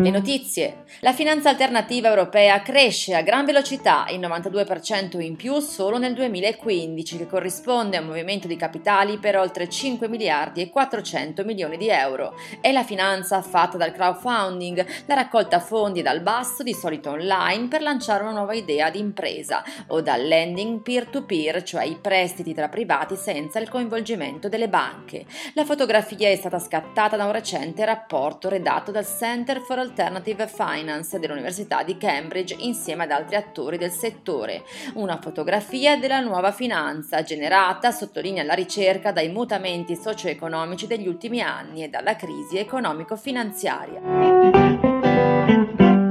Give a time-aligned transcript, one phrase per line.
[0.00, 0.84] Le notizie.
[1.00, 7.16] La finanza alternativa europea cresce a gran velocità, il 92% in più solo nel 2015,
[7.16, 11.88] che corrisponde a un movimento di capitali per oltre 5 miliardi e 400 milioni di
[11.88, 12.34] euro.
[12.60, 17.82] È la finanza fatta dal crowdfunding, la raccolta fondi dal basso, di solito online, per
[17.82, 23.16] lanciare una nuova idea di impresa, o dal lending peer-to-peer, cioè i prestiti tra privati
[23.16, 25.26] senza il coinvolgimento delle banche.
[25.54, 31.18] La fotografia è stata scattata da un recente rapporto redatto dal Center for Alternative Finance
[31.18, 34.62] dell'Università di Cambridge insieme ad altri attori del settore.
[34.94, 41.82] Una fotografia della nuova finanza generata, sottolinea la ricerca, dai mutamenti socio-economici degli ultimi anni
[41.82, 44.00] e dalla crisi economico-finanziaria.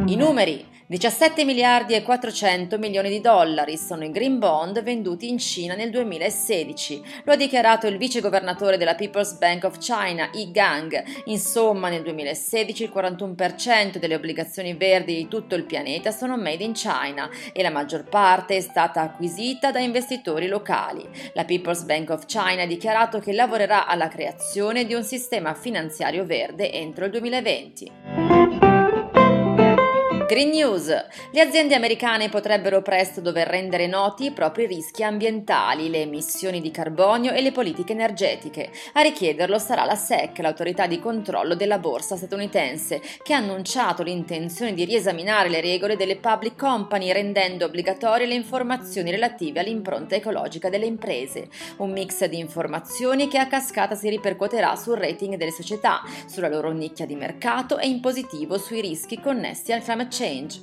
[0.05, 5.37] I numeri 17 miliardi e 400 milioni di dollari sono i green bond venduti in
[5.37, 7.03] Cina nel 2016.
[7.25, 11.03] Lo ha dichiarato il vice governatore della People's Bank of China, Yi Gang.
[11.25, 16.71] Insomma, nel 2016 il 41% delle obbligazioni verdi di tutto il pianeta sono made in
[16.71, 21.05] China e la maggior parte è stata acquisita da investitori locali.
[21.33, 26.23] La People's Bank of China ha dichiarato che lavorerà alla creazione di un sistema finanziario
[26.23, 28.06] verde entro il 2020.
[30.27, 30.87] Green News.
[31.31, 36.69] Le aziende americane potrebbero presto dover rendere noti i propri rischi ambientali, le emissioni di
[36.69, 38.69] carbonio e le politiche energetiche.
[38.93, 44.73] A richiederlo sarà la SEC, l'autorità di controllo della borsa statunitense, che ha annunciato l'intenzione
[44.73, 50.87] di riesaminare le regole delle public company rendendo obbligatorie le informazioni relative all'impronta ecologica delle
[50.87, 51.47] imprese.
[51.77, 56.73] Un mix di informazioni che a cascata si ripercuoterà sul rating delle società, sulla loro
[56.73, 60.61] nicchia di mercato e in positivo sui rischi connessi al climate change change.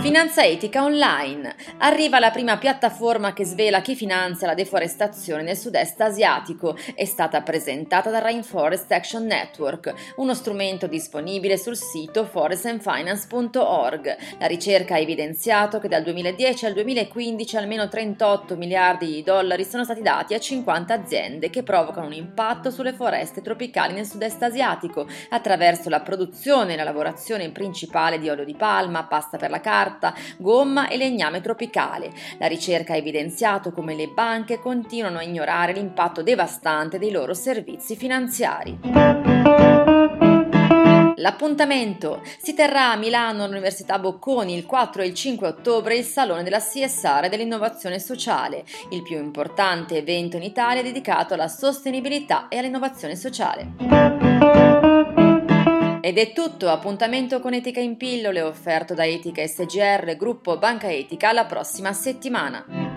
[0.00, 1.54] Finanza etica online.
[1.80, 6.74] Arriva la prima piattaforma che svela chi finanzia la deforestazione nel sud-est asiatico.
[6.94, 14.16] È stata presentata dal Rainforest Action Network, uno strumento disponibile sul sito forestandfinance.org.
[14.38, 19.84] La ricerca ha evidenziato che dal 2010 al 2015 almeno 38 miliardi di dollari sono
[19.84, 25.06] stati dati a 50 aziende che provocano un impatto sulle foreste tropicali nel sud-est asiatico
[25.28, 29.88] attraverso la produzione e la lavorazione principale di olio di palma, pasta per la carta,
[29.90, 32.12] carta, gomma e legname tropicale.
[32.38, 37.96] La ricerca ha evidenziato come le banche continuano a ignorare l'impatto devastante dei loro servizi
[37.96, 38.78] finanziari.
[41.16, 46.42] L'appuntamento si terrà a Milano all'Università Bocconi il 4 e il 5 ottobre il Salone
[46.42, 53.16] della CSR dell'innovazione sociale, il più importante evento in Italia dedicato alla sostenibilità e all'innovazione
[53.16, 54.69] sociale.
[56.02, 61.32] Ed è tutto, appuntamento con Etica in pillole offerto da Etica SGR, gruppo Banca Etica,
[61.32, 62.89] la prossima settimana.